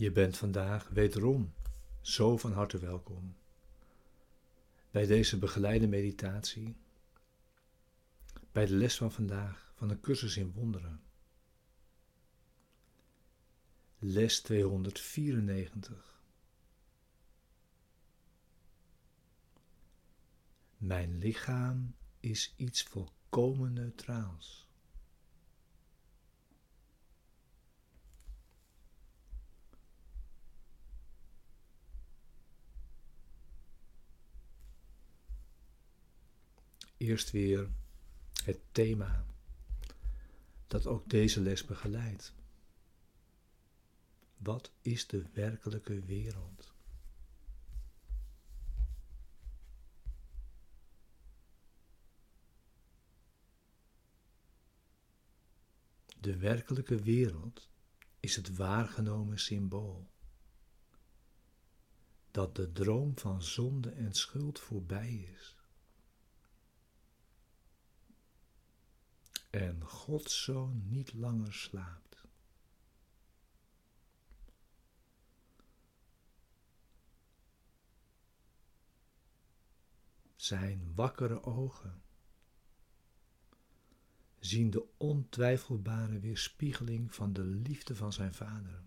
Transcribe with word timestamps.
Je 0.00 0.12
bent 0.12 0.36
vandaag 0.36 0.88
wederom 0.88 1.54
zo 2.00 2.36
van 2.36 2.52
harte 2.52 2.78
welkom 2.78 3.36
bij 4.90 5.06
deze 5.06 5.38
begeleide 5.38 5.86
meditatie, 5.86 6.76
bij 8.52 8.66
de 8.66 8.74
les 8.74 8.96
van 8.96 9.12
vandaag 9.12 9.72
van 9.74 9.90
een 9.90 10.00
cursus 10.00 10.36
in 10.36 10.52
wonderen. 10.52 11.02
Les 13.98 14.40
294. 14.40 16.22
Mijn 20.76 21.18
lichaam 21.18 21.94
is 22.20 22.54
iets 22.56 22.82
volkomen 22.82 23.72
neutraals. 23.72 24.69
Eerst 37.00 37.30
weer 37.30 37.70
het 38.44 38.60
thema 38.72 39.26
dat 40.66 40.86
ook 40.86 41.10
deze 41.10 41.40
les 41.40 41.64
begeleidt. 41.64 42.34
Wat 44.36 44.72
is 44.80 45.06
de 45.06 45.24
werkelijke 45.32 46.00
wereld? 46.00 46.72
De 56.20 56.36
werkelijke 56.36 57.02
wereld 57.02 57.68
is 58.20 58.36
het 58.36 58.56
waargenomen 58.56 59.38
symbool 59.38 60.10
dat 62.30 62.56
de 62.56 62.72
droom 62.72 63.18
van 63.18 63.42
zonde 63.42 63.90
en 63.90 64.14
schuld 64.14 64.58
voorbij 64.58 65.12
is. 65.12 65.59
En 69.50 69.84
Gods 69.84 70.42
Zoon 70.42 70.82
niet 70.88 71.12
langer 71.12 71.52
slaapt. 71.52 72.24
Zijn 80.36 80.94
wakkere 80.94 81.42
ogen 81.42 82.02
zien 84.38 84.70
de 84.70 84.84
ontwijfelbare 84.96 86.18
weerspiegeling 86.18 87.14
van 87.14 87.32
de 87.32 87.44
liefde 87.44 87.96
van 87.96 88.12
zijn 88.12 88.34
vader. 88.34 88.82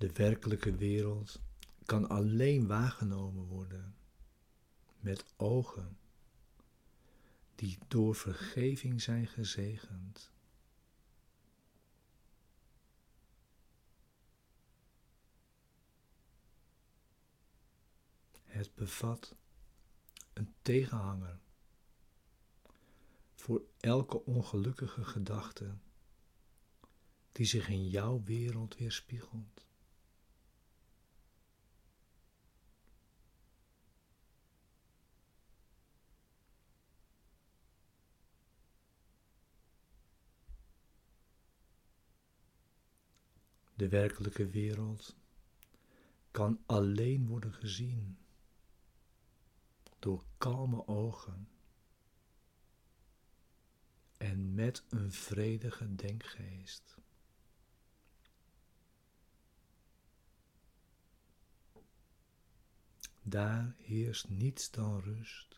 De 0.00 0.12
werkelijke 0.12 0.76
wereld 0.76 1.40
kan 1.84 2.08
alleen 2.08 2.66
waargenomen 2.66 3.44
worden 3.44 3.94
met 5.00 5.24
ogen 5.36 5.98
die 7.54 7.78
door 7.88 8.14
vergeving 8.14 9.02
zijn 9.02 9.26
gezegend. 9.26 10.32
Het 18.44 18.74
bevat 18.74 19.34
een 20.32 20.54
tegenhanger 20.62 21.38
voor 23.34 23.62
elke 23.80 24.24
ongelukkige 24.24 25.04
gedachte 25.04 25.76
die 27.32 27.46
zich 27.46 27.68
in 27.68 27.88
jouw 27.88 28.22
wereld 28.24 28.76
weerspiegelt. 28.76 29.68
De 43.80 43.88
werkelijke 43.88 44.46
wereld 44.46 45.16
kan 46.30 46.62
alleen 46.66 47.26
worden 47.26 47.52
gezien 47.52 48.18
door 49.98 50.24
kalme 50.38 50.86
ogen 50.86 51.48
en 54.16 54.54
met 54.54 54.84
een 54.88 55.12
vredige 55.12 55.94
denkgeest. 55.94 56.96
Daar 63.22 63.74
heerst 63.76 64.28
niets 64.28 64.70
dan 64.70 65.00
rust. 65.00 65.49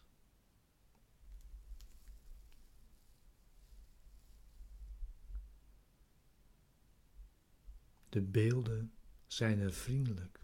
De 8.12 8.22
beelden 8.22 8.92
zijn 9.26 9.58
er 9.58 9.72
vriendelijk 9.72 10.40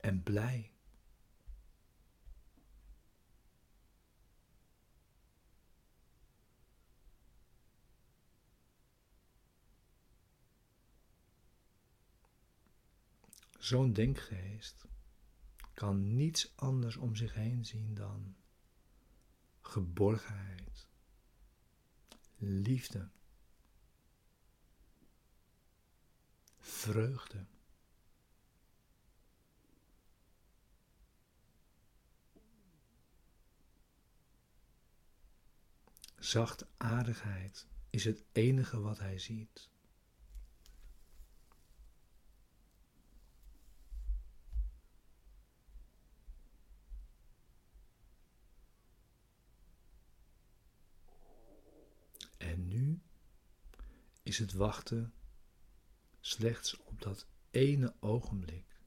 en 0.00 0.22
blij. 0.22 0.72
Zo'n 13.58 13.92
denkgeest 13.92 14.86
kan 15.74 16.14
niets 16.14 16.52
anders 16.56 16.96
om 16.96 17.16
zich 17.16 17.34
heen 17.34 17.64
zien 17.64 17.94
dan 17.94 18.36
geborgenheid, 19.60 20.88
liefde. 22.36 23.10
Vreugde. 26.84 27.46
Zachtaardigheid 36.18 37.66
is 37.90 38.04
het 38.04 38.24
enige 38.32 38.80
wat 38.80 38.98
hij 38.98 39.18
ziet. 39.18 39.68
En 52.38 52.68
nu 52.68 53.00
is 54.22 54.38
het 54.38 54.52
wachten 54.52 55.12
slechts 56.26 56.76
op 56.76 57.02
dat 57.02 57.26
ene 57.50 57.94
ogenblik. 58.00 58.80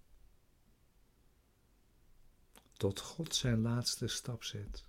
Tot 2.73 2.99
God 2.99 3.35
zijn 3.35 3.61
laatste 3.61 4.07
stap 4.07 4.43
zet. 4.43 4.85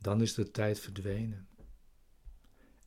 Dan 0.00 0.20
is 0.20 0.34
de 0.34 0.50
tijd 0.50 0.80
verdwenen 0.80 1.48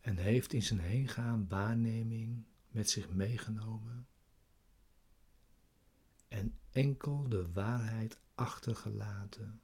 en 0.01 0.17
heeft 0.17 0.53
in 0.53 0.63
zijn 0.63 0.79
heengaan 0.79 1.47
waarneming 1.47 2.45
met 2.67 2.89
zich 2.89 3.09
meegenomen 3.09 4.07
en 6.27 6.59
enkel 6.71 7.29
de 7.29 7.51
waarheid 7.51 8.17
achtergelaten 8.35 9.61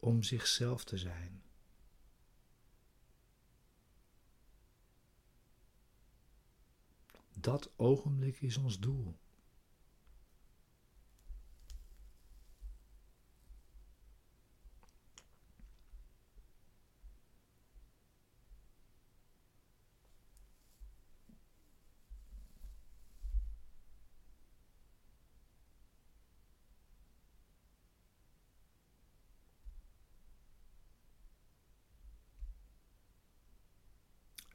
om 0.00 0.22
zichzelf 0.22 0.84
te 0.84 0.98
zijn. 0.98 1.42
Dat 7.32 7.70
ogenblik 7.76 8.40
is 8.40 8.56
ons 8.56 8.78
doel. 8.78 9.18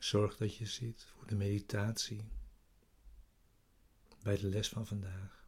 Zorg 0.03 0.37
dat 0.37 0.55
je 0.55 0.65
zit 0.65 1.03
voor 1.03 1.27
de 1.27 1.35
meditatie 1.35 2.31
bij 4.21 4.37
de 4.37 4.47
les 4.47 4.69
van 4.69 4.87
vandaag. 4.87 5.47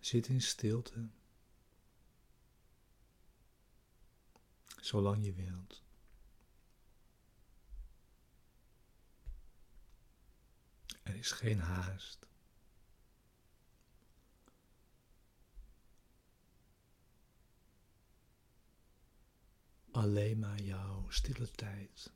Zit 0.00 0.26
in 0.26 0.42
stilte, 0.42 1.08
zolang 4.80 5.24
je 5.24 5.32
wilt. 5.32 5.82
Er 11.02 11.16
is 11.16 11.30
geen 11.30 11.60
haast. 11.60 12.26
Alleen 19.94 20.38
maar 20.38 20.60
jouw 20.60 21.10
stille 21.10 21.50
tijd. 21.50 22.12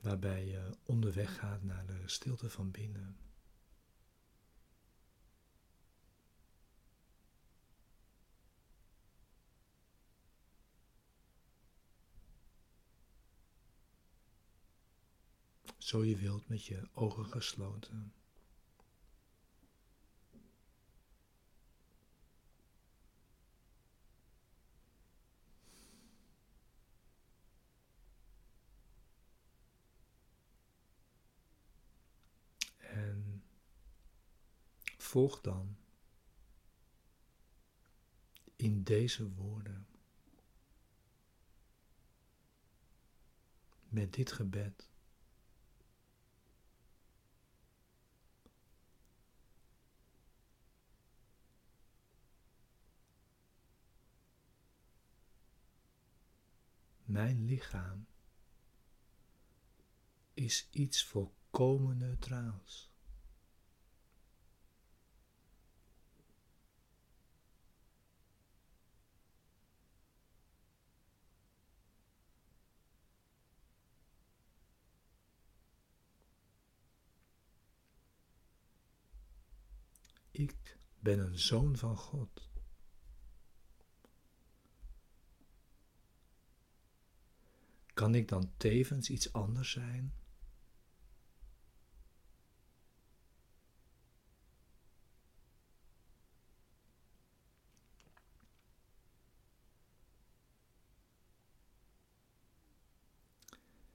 Waarbij 0.00 0.46
je 0.46 0.76
onderweg 0.82 1.36
gaat 1.38 1.62
naar 1.62 1.86
de 1.86 2.02
stilte 2.08 2.50
van 2.50 2.70
binnen. 2.70 3.16
Zo 15.78 16.04
je 16.04 16.16
wilt 16.16 16.48
met 16.48 16.64
je 16.64 16.88
ogen 16.92 17.24
gesloten. 17.26 18.12
Volg 35.12 35.40
dan 35.40 35.76
in 38.56 38.82
deze 38.82 39.32
woorden 39.32 39.86
met 43.88 44.12
dit 44.12 44.32
gebed. 44.32 44.90
Mijn 57.04 57.44
lichaam 57.44 58.06
is 60.34 60.68
iets 60.70 61.04
volkomen 61.04 61.96
neutraals. 61.96 62.91
Ik 80.32 80.78
ben 80.98 81.18
een 81.18 81.38
zoon 81.38 81.76
van 81.76 81.96
God. 81.96 82.50
Kan 87.94 88.14
ik 88.14 88.28
dan 88.28 88.52
tevens 88.56 89.10
iets 89.10 89.32
anders 89.32 89.70
zijn? 89.70 90.14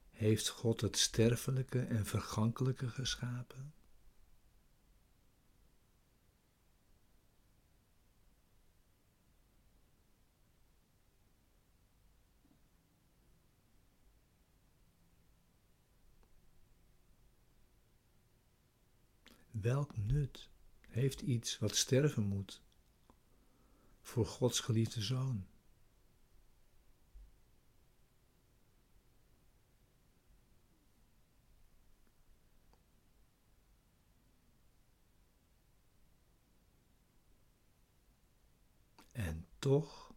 Heeft 0.10 0.48
God 0.48 0.81
het 0.81 0.98
sterfelijke 0.98 1.81
en 1.81 2.06
vergankelijke 2.06 2.89
geschapen? 2.89 3.76
Welk 19.62 19.98
nut 19.98 20.50
heeft 20.88 21.22
iets 21.22 21.60
wat 21.60 21.75
sterven 21.75 22.24
moet 22.24 22.62
voor 24.01 24.25
Gods 24.25 24.60
geliefde 24.60 25.01
zoon? 25.01 25.48
En 39.12 39.48
toch 39.60 40.13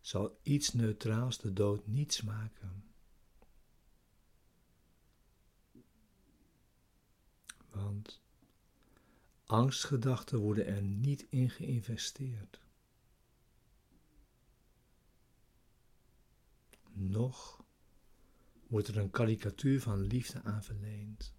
zal 0.00 0.38
iets 0.42 0.72
neutraals 0.72 1.38
de 1.38 1.52
dood 1.52 1.86
niet 1.86 2.12
smaken. 2.12 2.95
Angstgedachten 9.46 10.38
worden 10.38 10.66
er 10.66 10.82
niet 10.82 11.26
in 11.28 11.50
geïnvesteerd. 11.50 12.60
Nog 16.92 17.64
wordt 18.66 18.88
er 18.88 18.96
een 18.96 19.10
karikatuur 19.10 19.80
van 19.80 20.00
liefde 20.00 20.42
aan 20.42 20.62
verleend. 20.62 21.34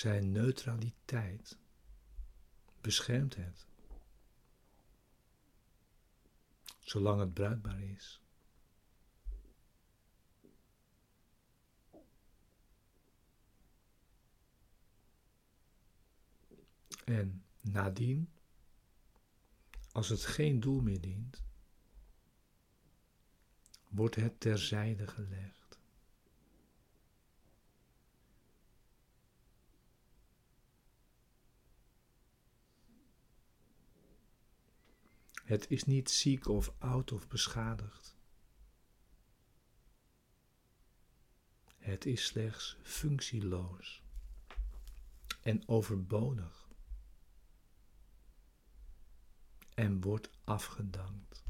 Zijn 0.00 0.32
neutraliteit 0.32 1.58
beschermt 2.80 3.36
het, 3.36 3.66
zolang 6.78 7.20
het 7.20 7.34
bruikbaar 7.34 7.80
is. 7.82 8.20
En 17.04 17.44
nadien, 17.60 18.30
als 19.92 20.08
het 20.08 20.24
geen 20.24 20.60
doel 20.60 20.80
meer 20.80 21.00
dient, 21.00 21.42
wordt 23.88 24.14
het 24.14 24.40
terzijde 24.40 25.06
gelegd. 25.06 25.59
Het 35.50 35.70
is 35.70 35.84
niet 35.84 36.10
ziek 36.10 36.48
of 36.48 36.72
oud 36.78 37.12
of 37.12 37.28
beschadigd. 37.28 38.16
Het 41.76 42.06
is 42.06 42.24
slechts 42.24 42.76
functieloos 42.82 44.02
en 45.42 45.68
overbodig 45.68 46.68
en 49.74 50.00
wordt 50.00 50.30
afgedankt. 50.44 51.44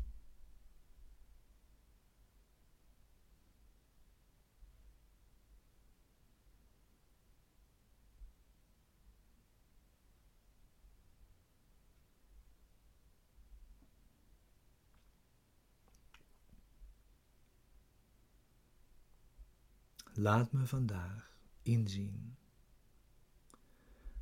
Laat 20.20 20.52
me 20.52 20.66
vandaag 20.66 21.36
inzien 21.62 22.36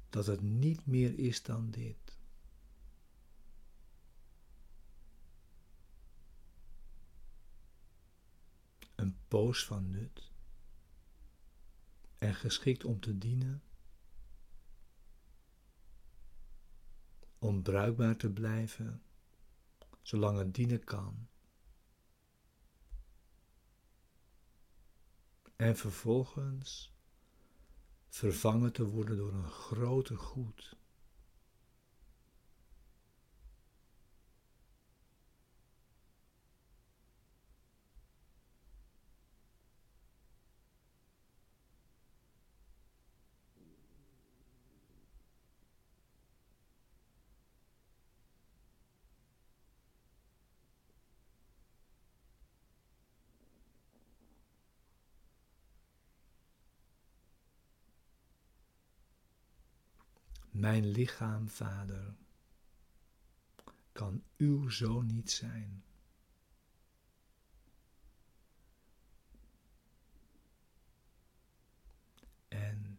dat 0.08 0.26
het 0.26 0.40
niet 0.40 0.86
meer 0.86 1.18
is 1.18 1.42
dan 1.42 1.70
dit. 1.70 2.18
Een 8.94 9.16
poos 9.28 9.64
van 9.64 9.90
nut 9.90 10.32
en 12.18 12.34
geschikt 12.34 12.84
om 12.84 13.00
te 13.00 13.18
dienen, 13.18 13.62
om 17.38 17.62
bruikbaar 17.62 18.16
te 18.16 18.30
blijven, 18.30 19.02
zolang 20.02 20.38
het 20.38 20.54
dienen 20.54 20.84
kan. 20.84 21.28
En 25.58 25.76
vervolgens 25.76 26.92
vervangen 28.08 28.72
te 28.72 28.84
worden 28.84 29.16
door 29.16 29.32
een 29.32 29.50
groter 29.50 30.18
goed. 30.18 30.77
Mijn 60.58 60.86
lichaam, 60.86 61.48
Vader, 61.48 62.14
kan 63.92 64.22
uw 64.36 64.68
zoon 64.68 65.06
niet 65.06 65.30
zijn. 65.30 65.84
En 72.48 72.98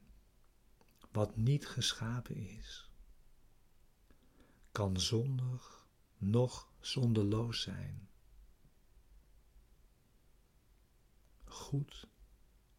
wat 1.11 1.35
niet 1.35 1.67
geschapen 1.67 2.35
is, 2.35 2.89
kan 4.71 4.99
zondig 4.99 5.87
nog 6.17 6.71
zondeloos 6.79 7.61
zijn. 7.61 8.09
Goed 11.43 12.07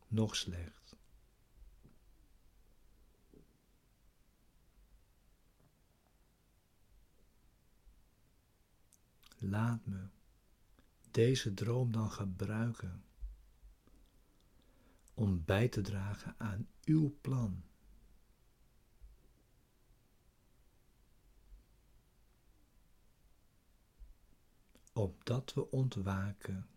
nog 0.09 0.37
slecht. 0.37 0.80
Laat 9.43 9.87
me 9.87 10.09
deze 11.11 11.55
droom 11.55 11.93
dan 11.93 12.11
gebruiken 12.11 13.05
om 15.15 15.45
bij 15.45 15.69
te 15.69 15.81
dragen 15.81 16.35
aan 16.39 16.69
uw 16.85 17.19
plan. 17.21 17.63
Opdat 24.93 25.55
we 25.55 25.71
ontwaken 25.71 26.69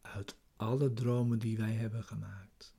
uit 0.00 0.36
alle 0.56 0.92
dromen 0.92 1.38
die 1.38 1.56
wij 1.56 1.72
hebben 1.72 2.04
gemaakt. 2.04 2.74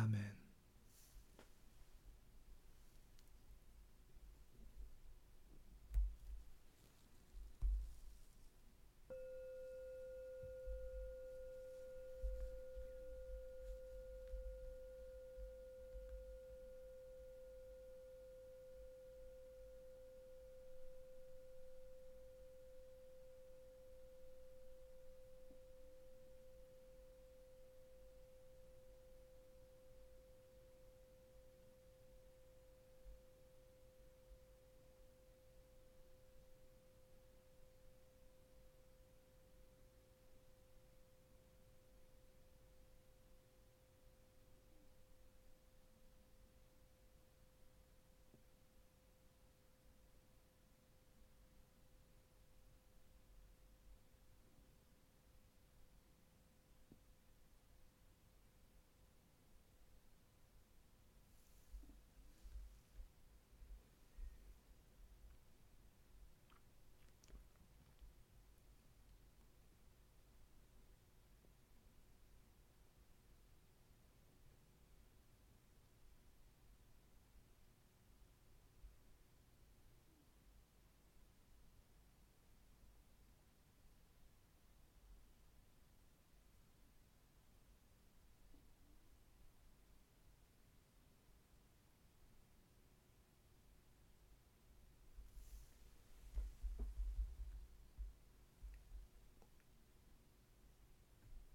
아멘. 0.00 0.39